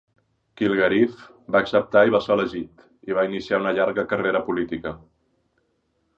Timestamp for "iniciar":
3.31-3.61